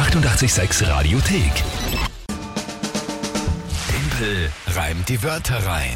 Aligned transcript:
886 0.00 0.88
Radiothek. 0.88 1.52
Tempel 3.86 4.50
reimt 4.74 5.06
die 5.10 5.22
Wörter 5.22 5.56
rein. 5.66 5.94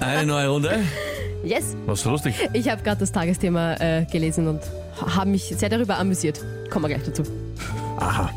Eine 0.00 0.26
neue 0.26 0.48
Runde. 0.48 0.80
Yes, 1.44 1.76
Was 1.86 2.00
so 2.00 2.10
lustig. 2.10 2.34
ich 2.52 2.68
habe 2.68 2.82
gerade 2.82 2.98
das 2.98 3.12
Tagesthema 3.12 3.74
äh, 3.74 4.06
gelesen 4.10 4.48
und 4.48 4.60
habe 5.00 5.30
mich 5.30 5.54
sehr 5.56 5.68
darüber 5.68 5.98
amüsiert. 5.98 6.40
Kommen 6.68 6.86
wir 6.86 6.96
gleich 6.96 7.06
dazu. 7.06 7.22
Aha. 8.00 8.28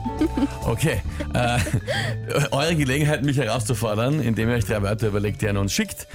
Okay. 0.66 1.02
Äh, 1.34 1.60
eure 2.52 2.76
Gelegenheit, 2.76 3.24
mich 3.24 3.38
herauszufordern, 3.38 4.20
indem 4.20 4.50
ihr 4.50 4.56
euch 4.56 4.66
drei 4.66 4.82
Wörter 4.82 5.08
überlegt, 5.08 5.42
die 5.42 5.46
ihr 5.46 5.52
an 5.52 5.58
uns 5.58 5.72
schickt. 5.72 6.06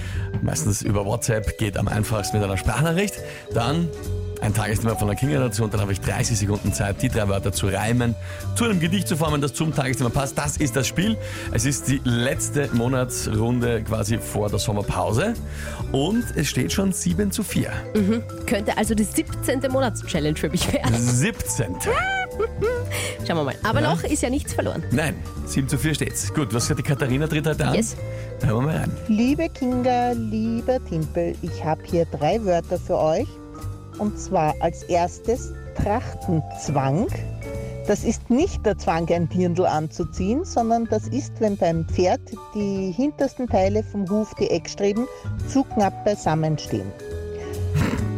Meistens 0.43 0.83
über 0.83 1.05
WhatsApp, 1.05 1.57
geht 1.57 1.75
am 1.75 1.87
einfachsten 1.87 2.37
mit 2.37 2.45
einer 2.45 2.55
Sprachnachricht. 2.55 3.15
Dann 3.51 3.89
ein 4.41 4.53
Tagesthema 4.53 4.95
von 4.95 5.07
der 5.07 5.17
Kinga 5.17 5.39
dazu 5.39 5.63
und 5.63 5.73
dann 5.73 5.81
habe 5.81 5.91
ich 5.91 6.01
30 6.01 6.37
Sekunden 6.37 6.73
Zeit, 6.73 7.01
die 7.01 7.09
drei 7.09 7.27
Wörter 7.27 7.51
zu 7.51 7.67
reimen, 7.67 8.15
zu 8.55 8.65
einem 8.65 8.79
Gedicht 8.79 9.07
zu 9.07 9.17
formen, 9.17 9.41
das 9.41 9.53
zum 9.53 9.73
Tagesthema 9.73 10.09
passt. 10.09 10.37
Das 10.37 10.57
ist 10.57 10.75
das 10.75 10.87
Spiel. 10.87 11.17
Es 11.51 11.65
ist 11.65 11.87
die 11.87 12.01
letzte 12.03 12.69
Monatsrunde 12.73 13.83
quasi 13.83 14.17
vor 14.17 14.49
der 14.49 14.59
Sommerpause 14.59 15.33
und 15.91 16.23
es 16.35 16.47
steht 16.47 16.71
schon 16.71 16.91
7 16.91 17.31
zu 17.31 17.43
4. 17.43 17.71
Könnte 18.45 18.77
also 18.77 18.93
die 18.95 19.03
17. 19.03 19.71
Monatschallenge 19.71 20.37
für 20.37 20.49
mich 20.49 20.71
werden. 20.71 20.95
17. 20.95 21.75
Schauen 23.27 23.37
wir 23.37 23.43
mal. 23.43 23.55
Aber 23.63 23.81
noch 23.81 24.03
ist 24.03 24.21
ja 24.21 24.29
nichts 24.29 24.53
verloren. 24.53 24.83
Nein, 24.91 25.15
7 25.45 25.67
zu 25.67 25.77
4 25.77 25.95
steht's. 25.95 26.33
Gut, 26.33 26.53
was 26.53 26.69
hat 26.69 26.77
die 26.77 26.83
Katharina 26.83 27.27
tritt 27.27 27.47
heute 27.47 27.65
an? 27.65 27.75
Yes. 27.75 27.95
Hören 28.41 28.55
wir 28.57 28.61
mal 28.61 28.77
rein. 28.77 28.91
Liebe 29.07 29.49
Kinga, 29.49 30.11
lieber 30.11 30.83
Timpel, 30.85 31.35
ich 31.41 31.63
habe 31.63 31.81
hier 31.85 32.05
drei 32.05 32.43
Wörter 32.45 32.77
für 32.79 32.97
euch. 32.97 33.27
Und 33.99 34.19
zwar 34.19 34.55
als 34.59 34.83
erstes 34.83 35.53
Trachtenzwang. 35.75 37.07
Das 37.87 38.03
ist 38.03 38.29
nicht 38.29 38.65
der 38.65 38.77
Zwang, 38.77 39.09
ein 39.09 39.29
Dirndl 39.29 39.65
anzuziehen, 39.65 40.43
sondern 40.43 40.85
das 40.85 41.07
ist, 41.07 41.39
wenn 41.39 41.55
beim 41.55 41.85
Pferd 41.85 42.19
die 42.53 42.91
hintersten 42.91 43.47
Teile 43.47 43.81
vom 43.81 44.09
Huf, 44.09 44.33
die 44.35 44.49
Eckstreben, 44.49 45.07
zu 45.47 45.63
knapp 45.63 46.03
beisammen 46.03 46.57
stehen. 46.57 46.91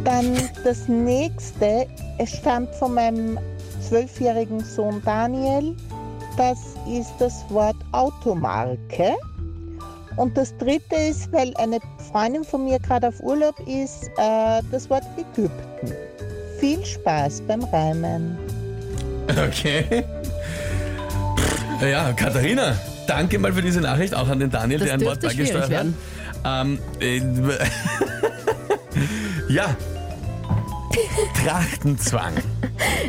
Dann 0.04 0.34
das 0.64 0.88
nächste, 0.88 1.86
es 2.18 2.30
stammt 2.30 2.74
von 2.74 2.94
meinem 2.94 3.38
zwölfjährigen 3.80 4.60
Sohn 4.60 5.00
Daniel. 5.04 5.76
Das 6.36 6.58
ist 6.88 7.12
das 7.20 7.44
Wort 7.50 7.76
Automarke. 7.92 9.16
Und 10.16 10.36
das 10.36 10.56
dritte 10.58 10.96
ist, 10.96 11.32
weil 11.32 11.52
eine 11.56 11.78
Freundin 12.10 12.44
von 12.44 12.64
mir 12.64 12.78
gerade 12.78 13.08
auf 13.08 13.20
Urlaub 13.20 13.54
ist, 13.66 14.10
äh, 14.18 14.60
das 14.70 14.90
Wort 14.90 15.04
Ägypten. 15.16 15.92
Viel 16.58 16.84
Spaß 16.84 17.42
beim 17.42 17.62
Reimen. 17.64 18.38
Okay. 19.28 20.04
Ja, 21.80 22.12
Katharina, 22.12 22.76
danke 23.06 23.38
mal 23.38 23.52
für 23.52 23.62
diese 23.62 23.80
Nachricht, 23.80 24.14
auch 24.14 24.28
an 24.28 24.40
den 24.40 24.50
Daniel, 24.50 24.80
Das 24.80 24.88
der 24.88 24.94
ein 24.94 25.04
Wort 25.04 25.20
beigesteuert 25.20 25.72
hat. 25.72 25.86
Ähm, 26.44 26.78
äh, 27.00 27.18
ja. 29.48 29.74
Trachtenzwang. 31.44 32.34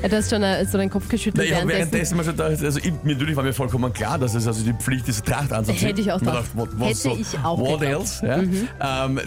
Ja, 0.01 0.07
du 0.09 0.15
hast 0.17 0.29
schon 0.29 0.43
äh, 0.43 0.65
so 0.65 0.77
deinen 0.77 0.89
Kopf 0.89 1.07
geschüttelt 1.09 1.47
ich 1.47 1.55
habe 1.55 1.67
währenddessen. 1.67 2.17
mal 2.17 2.23
schon 2.23 2.35
gedacht, 2.35 2.63
also 2.63 2.79
ich, 2.79 2.91
mir, 3.03 3.13
natürlich 3.13 3.35
war 3.35 3.43
mir 3.43 3.53
vollkommen 3.53 3.91
klar, 3.93 4.17
dass 4.19 4.33
es 4.35 4.45
also 4.47 4.63
die 4.63 4.73
Pflicht 4.73 5.07
ist, 5.07 5.25
Tracht 5.25 5.51
anzuziehen. 5.53 5.87
Hätte 5.87 6.01
ich 6.01 6.11
auch 6.11 6.19
gedacht. 6.19 6.45
what, 6.53 6.69
what 6.79 6.89
Hätte 6.89 6.97
so, 6.97 7.17
ich 7.19 7.37
auch 7.43 7.59
What 7.59 7.79
geglaubt. 7.79 8.05
else? 8.23 8.25
Ja? 8.79 9.05
Ähm, 9.05 9.19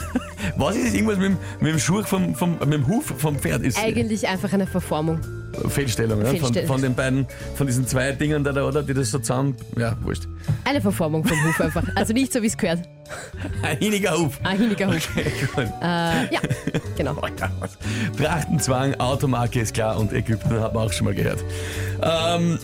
was 0.56 0.76
ist 0.76 0.86
das 0.88 0.94
irgendwas 0.94 1.16
mit, 1.18 1.26
dem- 1.30 1.38
mit 1.60 1.72
dem 1.72 1.78
Schuh 1.78 2.02
vom, 2.02 2.34
vom, 2.34 2.52
mit 2.58 2.72
dem 2.72 2.86
Huf 2.86 3.12
vom 3.16 3.38
Pferd? 3.38 3.62
Ist 3.62 3.78
Eigentlich 3.78 4.26
einfach 4.28 4.52
eine 4.52 4.66
Verformung. 4.66 5.20
Fehlstellung, 5.68 6.20
ja? 6.20 6.26
Von, 6.26 6.36
Fehlstellung. 6.38 6.68
von 6.68 6.82
den 6.82 6.94
beiden, 6.94 7.26
von 7.54 7.66
diesen 7.66 7.86
zwei 7.86 8.12
Dingen 8.12 8.44
da, 8.44 8.52
da, 8.52 8.64
oder, 8.64 8.82
die 8.82 8.94
das 8.94 9.10
so 9.10 9.18
zusammen, 9.18 9.56
ja, 9.78 9.96
wurscht. 10.02 10.28
Eine 10.64 10.80
Verformung 10.80 11.24
vom 11.24 11.36
Huf 11.44 11.60
einfach. 11.60 11.84
Also 11.94 12.12
nicht 12.12 12.32
so, 12.32 12.42
wie 12.42 12.46
es 12.46 12.56
gehört. 12.56 12.80
Ein 13.62 13.78
hiniger 13.78 14.18
Huf. 14.18 14.38
Ein 14.42 14.58
hiniger 14.58 14.88
Huf. 14.88 15.08
Okay, 15.16 15.32
gut. 15.54 15.64
Äh, 15.80 16.34
ja, 16.34 16.40
genau. 16.96 17.14
Trachtenzwang, 18.16 18.94
Automarke 18.94 19.60
ist 19.60 19.74
klar 19.74 19.98
und 19.98 20.12
Ägypten 20.12 20.60
hat 20.60 20.74
man 20.74 20.86
auch 20.86 20.92
schon 20.92 21.04
mal 21.04 21.14
gehört. 21.14 21.44
Ähm, 22.02 22.58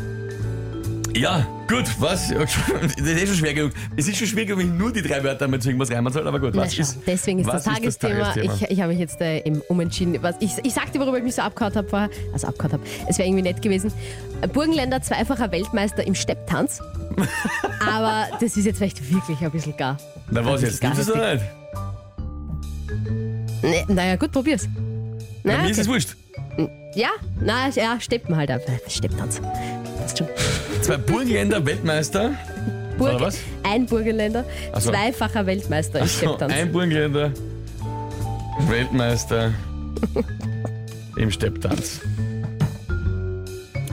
ja, 1.15 1.47
gut, 1.69 1.85
was? 1.99 2.31
Das 2.33 2.97
ist 2.97 3.23
eh 3.23 3.27
schon 3.27 3.37
schwer 3.37 3.55
genug. 3.55 3.73
Es 3.97 4.09
ist 4.09 4.17
schon 4.17 4.27
schwer 4.27 4.45
genug, 4.45 4.61
wenn 4.61 4.73
ich 4.73 4.79
nur 4.79 4.93
die 4.93 5.03
drei 5.03 5.23
Wörter 5.23 5.49
mit 5.49 5.63
zu 5.63 5.69
irgendwas 5.69 5.91
reimen 5.91 6.13
soll, 6.13 6.27
aber 6.27 6.41
gut, 6.41 6.55
was 6.57 6.77
ist 6.77 6.99
deswegen 7.07 7.41
ist 7.41 7.47
was 7.47 7.65
das 7.65 7.75
Tagesthema. 7.75 8.33
Tagesthema? 8.33 8.55
Ich, 8.55 8.71
ich 8.71 8.81
habe 8.81 8.93
mich 8.93 9.01
jetzt 9.01 9.21
äh, 9.21 9.43
umentschieden. 9.69 10.23
Was, 10.23 10.37
ich, 10.41 10.53
ich 10.63 10.73
sagte, 10.73 10.99
worüber 11.01 11.19
ich 11.19 11.25
mich 11.25 11.35
so 11.35 11.43
abgehauen 11.43 11.75
habe 11.75 11.89
vorher. 11.89 12.11
Also 12.33 12.47
abgehauen 12.47 12.73
habe. 12.73 12.83
Es 13.09 13.19
wäre 13.19 13.29
irgendwie 13.29 13.43
nett 13.43 13.63
gewesen. 13.63 13.93
Burgenländer, 14.53 15.03
zweifacher 15.03 15.51
Weltmeister 15.53 16.07
im 16.07 16.15
Stepptanz. 16.15 16.81
Aber 17.87 18.27
das 18.41 18.57
ist 18.57 18.65
jetzt 18.65 18.79
vielleicht 18.79 19.13
wirklich 19.13 19.39
ein 19.41 19.51
bisschen 19.51 19.77
gar. 19.77 19.99
Na 20.31 20.45
was 20.45 20.63
jetzt? 20.63 20.83
das 20.83 21.07
gar 21.07 21.15
oder 21.15 21.35
nicht? 21.35 21.45
Nee, 23.63 23.85
naja, 23.89 24.17
gut, 24.17 24.33
probier's. 24.33 24.69
Na, 25.45 25.59
mir 25.59 25.71
ist 25.71 25.79
es 25.79 25.87
okay. 25.87 25.95
wurscht. 25.95 26.17
Ja, 26.95 27.11
na, 27.41 27.69
ja, 27.71 28.01
Steppen 28.01 28.37
halt 28.37 28.51
einfach. 28.51 28.73
Stepptanz. 28.89 29.41
Passt 29.99 30.19
schon. 30.19 30.29
Zwei 30.83 30.97
Burgenländer 30.97 31.65
Weltmeister. 31.65 32.33
Burg, 32.99 33.15
Oder 33.15 33.21
was? 33.27 33.39
Ein 33.63 33.87
Burgenländer, 33.87 34.45
so. 34.79 34.91
zweifacher 34.91 35.47
Weltmeister 35.47 35.99
im 35.99 36.03
Also, 36.03 36.19
Stepptanz. 36.19 36.53
ein 36.53 36.73
Burgenländer 36.73 37.33
Weltmeister 38.69 39.53
im 41.17 41.31
Stepptanz. 41.31 42.01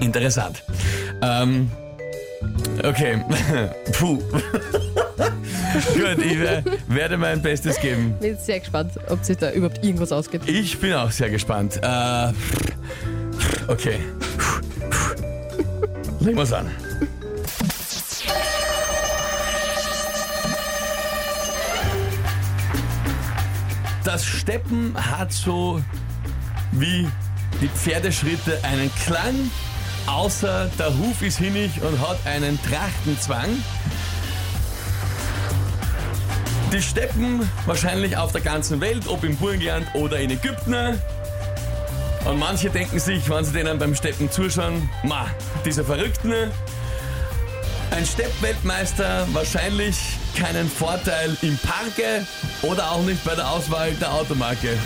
Interessant. 0.01 0.63
Ähm, 1.21 1.69
okay. 2.83 3.23
Puh. 3.93 4.17
Gut, 5.93 6.25
ich 6.25 6.39
wer- 6.39 6.63
werde 6.87 7.17
mein 7.17 7.41
Bestes 7.41 7.79
geben. 7.79 8.15
Bin 8.19 8.37
sehr 8.37 8.59
gespannt, 8.59 8.93
ob 9.09 9.23
sich 9.23 9.37
da 9.37 9.51
überhaupt 9.51 9.83
irgendwas 9.83 10.11
ausgeht. 10.11 10.41
Ich 10.47 10.77
bin 10.79 10.93
auch 10.93 11.11
sehr 11.11 11.29
gespannt. 11.29 11.79
Äh, 11.83 12.31
okay. 13.67 13.99
Legen 16.19 16.37
wir's 16.37 16.51
an. 16.51 16.69
Das 24.03 24.25
Steppen 24.25 24.95
hat 24.95 25.31
so 25.31 25.81
wie 26.71 27.07
die 27.61 27.67
Pferdeschritte 27.67 28.59
einen 28.63 28.91
Klang, 29.05 29.51
außer 30.07 30.69
der 30.79 30.97
Huf 30.97 31.21
ist 31.21 31.37
hinnig 31.37 31.81
und 31.81 31.99
hat 31.99 32.17
einen 32.25 32.59
Trachtenzwang. 32.63 33.49
Die 36.73 36.81
steppen 36.81 37.49
wahrscheinlich 37.65 38.17
auf 38.17 38.31
der 38.31 38.41
ganzen 38.41 38.81
Welt, 38.81 39.07
ob 39.07 39.23
im 39.23 39.35
Burgenland 39.37 39.87
oder 39.95 40.19
in 40.19 40.31
Ägypten. 40.31 40.99
Und 42.25 42.37
manche 42.37 42.69
denken 42.69 42.99
sich, 42.99 43.29
wenn 43.29 43.43
sie 43.43 43.53
denen 43.53 43.79
beim 43.79 43.95
Steppen 43.95 44.29
zuschauen, 44.31 44.89
ma, 45.03 45.27
diese 45.65 45.83
Verrückten. 45.83 46.51
Ein 47.91 48.05
Steppweltmeister 48.05 49.27
wahrscheinlich 49.33 49.97
keinen 50.37 50.69
Vorteil 50.69 51.35
im 51.41 51.57
Parke 51.57 52.25
oder 52.61 52.91
auch 52.91 53.01
nicht 53.03 53.23
bei 53.25 53.35
der 53.35 53.49
Auswahl 53.49 53.91
der 53.93 54.13
Automarke. 54.13 54.77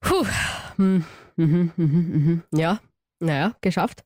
Puh. 0.00 0.26
Hm. 0.76 1.04
Mhm, 1.36 1.72
mhm, 1.76 1.86
mhm. 1.86 2.42
Ja, 2.58 2.78
naja, 3.20 3.54
geschafft. 3.60 4.04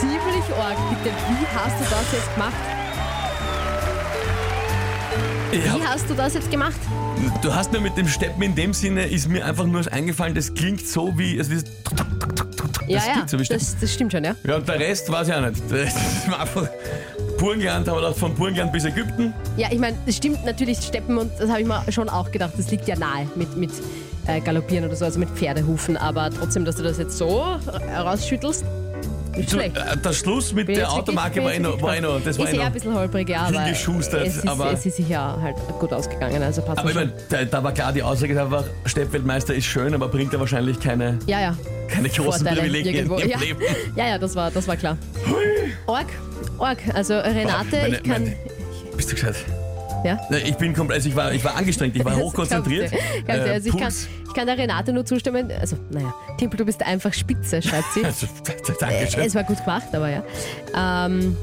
Ziemlich 0.00 0.44
arg. 0.58 0.78
Bitte, 0.88 1.14
wie 1.28 1.46
hast 1.54 1.80
du 1.80 1.84
das 1.84 2.12
jetzt 2.12 2.34
gemacht? 2.34 2.79
Ich 5.52 5.64
Wie 5.64 5.82
hast 5.82 6.08
du 6.08 6.14
das 6.14 6.34
jetzt 6.34 6.50
gemacht? 6.50 6.78
du 7.42 7.54
hast 7.54 7.72
mir 7.72 7.80
mit 7.80 7.96
dem 7.96 8.08
Steppen 8.08 8.42
in 8.42 8.54
dem 8.54 8.72
Sinne, 8.72 9.06
ist 9.06 9.28
mir 9.28 9.44
einfach 9.44 9.66
nur 9.66 9.82
eingefallen, 9.92 10.34
das 10.34 10.54
klingt 10.54 10.86
so 10.86 11.12
wie, 11.16 11.38
also 11.38 11.52
das, 11.54 11.64
Ja, 12.86 12.96
das 12.96 13.06
ja, 13.06 13.12
klingt 13.12 13.30
so 13.30 13.36
das, 13.36 13.76
das 13.80 13.92
stimmt 13.92 14.12
schon, 14.12 14.24
ja. 14.24 14.34
Ja, 14.44 14.56
und 14.56 14.68
der 14.68 14.78
Rest 14.78 15.10
weiß 15.10 15.28
ich 15.28 15.34
auch 15.34 15.40
nicht. 15.40 15.62
Das 15.70 16.30
war 16.30 16.40
einfach 16.40 16.68
Burgenland, 17.38 17.88
haben 17.88 17.96
wir 17.96 18.02
gedacht, 18.02 18.18
von 18.18 18.34
Burgenland 18.34 18.72
bis 18.72 18.84
Ägypten. 18.84 19.32
Ja, 19.56 19.68
ich 19.70 19.78
meine, 19.78 19.96
es 20.06 20.16
stimmt 20.16 20.44
natürlich 20.44 20.78
Steppen 20.78 21.18
und 21.18 21.30
das 21.38 21.48
habe 21.50 21.62
ich 21.62 21.66
mir 21.66 21.82
schon 21.90 22.08
auch 22.08 22.30
gedacht, 22.30 22.52
das 22.56 22.70
liegt 22.70 22.86
ja 22.86 22.96
nahe 22.96 23.26
mit, 23.34 23.56
mit 23.56 23.70
äh, 24.26 24.40
Galoppieren 24.40 24.84
oder 24.84 24.96
so, 24.96 25.04
also 25.04 25.18
mit 25.18 25.30
Pferdehufen, 25.30 25.96
aber 25.96 26.30
trotzdem, 26.30 26.64
dass 26.64 26.76
du 26.76 26.82
das 26.82 26.98
jetzt 26.98 27.16
so 27.16 27.44
rausschüttelst, 27.96 28.64
nicht 29.36 29.50
schlecht. 29.50 29.76
äh, 29.76 29.96
der 29.96 30.12
Schluss 30.12 30.52
mit 30.52 30.66
Bin 30.66 30.74
der 30.76 30.84
jetzt 30.84 30.96
wirklich- 30.96 31.08
Automarke 31.08 31.34
bin 31.34 31.44
war 31.44 31.50
eh 31.50 31.54
jetzt 31.54 31.62
noch, 31.62 31.70
wirklich 31.70 31.82
war 31.84 31.96
eh 31.96 32.00
noch, 32.00 32.24
das 32.24 32.38
war 32.38 32.44
ist 32.46 32.50
eh 32.52 32.54
eher 32.54 32.58
noch. 32.60 32.66
ein 32.66 32.72
bisschen 32.72 32.94
holprig, 32.94 33.28
ja, 33.28 33.40
aber 33.42 33.60
hingeschustert, 33.62 34.26
es 34.26 34.36
ist, 34.38 34.48
aber- 34.48 34.72
es 34.72 34.86
ist 34.86 34.96
sicher 34.96 35.38
halt 35.40 35.56
gut 35.78 35.92
ausgegangen, 35.92 36.42
also 36.42 36.62
passt 36.62 36.78
Aber 36.78 36.88
ich 36.90 36.94
schon. 36.96 37.06
meine, 37.08 37.22
da, 37.28 37.44
da 37.44 37.64
war 37.64 37.72
klar, 37.72 37.92
die 37.92 38.02
Aussage 38.02 38.32
ist 38.32 38.38
einfach, 38.38 38.64
Steppweltmeister 38.86 39.54
ist 39.54 39.64
schön, 39.66 39.94
aber 39.94 40.08
bringt 40.08 40.32
ja 40.32 40.40
wahrscheinlich 40.40 40.78
keine, 40.80 41.18
Ja, 41.26 41.40
ja. 41.40 41.56
keine 41.88 42.08
großen 42.08 42.40
Vorteile 42.46 42.60
Privilegien 42.60 42.94
irgendwo. 42.94 43.16
im 43.18 43.28
Ja. 43.28 43.38
Leben. 43.38 43.60
ja, 43.96 44.06
ja, 44.08 44.18
das 44.18 44.34
war, 44.34 44.50
das 44.50 44.66
war 44.68 44.76
klar. 44.76 44.96
Org, 45.86 46.06
Org, 46.58 46.78
also 46.94 47.14
Renate, 47.18 47.76
Meine- 47.76 47.96
ich 47.96 48.02
kann... 48.02 48.22
meine- 48.24 48.36
Bist 48.96 49.10
du 49.10 49.14
gescheit? 49.14 49.36
Ja? 50.04 50.18
Ich 50.30 50.54
bin 50.56 50.72
komplett, 50.74 50.96
also 50.98 51.08
ich 51.10 51.16
war, 51.16 51.32
ich 51.32 51.44
war 51.44 51.56
angestrengt, 51.56 51.94
ich 51.94 52.04
war 52.04 52.12
Das 52.16 52.22
hochkonzentriert. 52.22 52.90
glaubst 52.90 53.04
du. 53.18 53.24
Glaubst 53.24 53.42
du, 53.44 53.48
Äh, 53.48 53.52
also 53.52 53.68
ich, 53.68 53.72
kann, 53.76 53.82
Puls- 53.88 54.08
ich 54.30 54.34
kann 54.36 54.46
der 54.46 54.56
Renate 54.56 54.92
nur 54.92 55.04
zustimmen. 55.04 55.50
Also, 55.60 55.76
naja, 55.90 56.14
Timpel, 56.38 56.56
du 56.58 56.64
bist 56.64 56.86
einfach 56.86 57.12
spitze, 57.12 57.60
schreibt 57.60 57.92
sie. 57.94 58.04
Also, 58.10 58.26
Dankeschön. 58.78 59.24
Es 59.24 59.34
war 59.34 59.42
gut 59.44 59.58
gemacht, 59.58 59.88
aber 59.92 60.08
ja. 60.08 60.22
Ähm, 60.76 61.36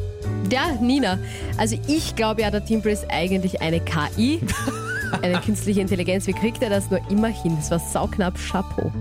ja, 0.50 0.72
Nina. 0.82 1.20
Also 1.58 1.78
ich 1.88 2.16
glaube 2.16 2.42
ja, 2.42 2.52
der 2.52 2.64
Timpel 2.64 2.94
ist 2.94 3.06
eigentlich 3.10 3.62
eine 3.62 3.82
KI. 3.82 4.40
Eine 5.22 5.40
künstliche 5.42 5.82
Intelligenz. 5.82 6.28
Wie 6.28 6.34
kriegt 6.34 6.62
er 6.62 6.70
das 6.70 6.90
nur 6.92 7.00
immer 7.10 7.28
hin? 7.28 7.56
Das 7.60 7.72
war 7.72 7.80
sauknapp. 7.80 8.36
Chapeau. 8.38 8.92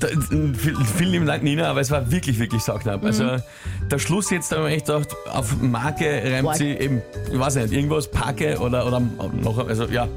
Da, 0.00 0.08
viel- 0.08 0.76
vielen 0.96 1.10
lieben 1.12 1.26
Dank, 1.26 1.42
Nina, 1.42 1.68
aber 1.70 1.80
es 1.80 1.90
war 1.90 2.10
wirklich, 2.10 2.38
wirklich 2.38 2.62
sauknapp. 2.62 3.04
Also 3.04 3.24
Mhm. 3.24 3.42
der 3.90 3.98
Schluss 3.98 4.30
jetzt, 4.30 4.50
da 4.52 4.56
habe 4.56 4.68
ich 4.70 4.76
echt 4.76 4.86
gedacht, 4.86 5.08
auf 5.32 5.56
Marke 5.60 6.06
reimt 6.24 6.44
Marke. 6.44 6.58
sie 6.58 6.70
eben, 6.70 7.02
ich 7.32 7.38
weiß 7.38 7.56
nicht, 7.56 7.72
irgendwas, 7.72 8.10
Parke 8.10 8.58
oder, 8.58 8.86
oder 8.86 9.00
noch, 9.00 9.66
also 9.68 9.84
ja, 9.86 10.08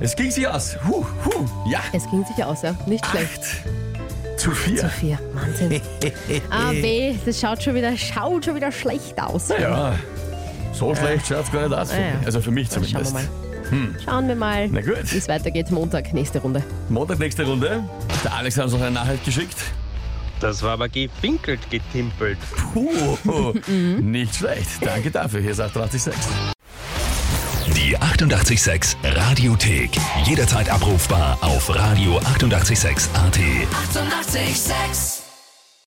es 0.00 0.14
ging 0.16 0.30
sich 0.30 0.46
aus. 0.46 0.76
Huh, 0.86 1.04
huh, 1.24 1.46
ja, 1.70 1.80
Es 1.92 2.08
ging 2.10 2.24
sich 2.24 2.44
aus, 2.44 2.62
ja. 2.62 2.74
Nicht 2.86 3.04
schlecht. 3.06 3.40
acht 3.42 4.38
zu 4.38 4.50
vier. 4.52 4.82
Sophia, 4.82 5.18
Wahnsinn. 5.34 5.80
ah, 6.50 6.70
weh, 6.72 7.14
das 7.24 7.40
schaut 7.40 7.62
schon 7.62 7.74
wieder, 7.74 7.96
schaut 7.96 8.44
schon 8.44 8.54
wieder 8.56 8.72
schlecht 8.72 9.20
aus. 9.20 9.48
Ja, 9.60 9.94
so 10.72 10.94
schlecht 10.94 11.26
schaut 11.28 11.44
es 11.44 11.52
gar 11.52 11.68
nicht 11.68 11.76
aus. 11.78 11.92
für. 11.92 12.02
Also 12.26 12.40
für 12.40 12.50
mich 12.50 12.68
Schauen 12.68 12.82
wir 12.82 12.88
zumindest. 13.04 13.28
Mal. 13.72 13.94
Schauen 14.04 14.28
wir 14.28 14.36
mal, 14.36 14.68
Na 14.68 14.80
gut. 14.80 15.12
wie 15.12 15.18
es 15.18 15.28
weitergeht. 15.28 15.70
Montag, 15.70 16.12
nächste 16.12 16.38
Runde. 16.40 16.62
Montag, 16.88 17.18
nächste 17.18 17.44
Runde. 17.44 17.84
Der 18.24 18.32
Alex 18.34 18.56
hat 18.56 18.64
uns 18.64 18.72
noch 18.74 18.80
eine 18.80 18.90
Nachricht 18.92 19.24
geschickt. 19.24 19.56
Das 20.40 20.62
war 20.62 20.72
aber 20.72 20.88
gewinkelt, 20.88 21.60
getimpelt. 21.70 22.38
Puh, 22.72 23.52
Mhm. 23.66 24.10
nicht 24.10 24.36
schlecht. 24.36 24.68
Danke 24.80 25.10
dafür. 25.10 25.40
Hier 25.40 25.52
ist 25.52 25.60
886. 25.60 26.14
Die 27.76 27.96
886 27.96 28.96
Radiothek. 29.04 29.90
Jederzeit 30.24 30.68
abrufbar 30.68 31.38
auf 31.40 31.70
radio886.at. 31.70 33.14
886! 33.14 33.14
886 33.14 35.21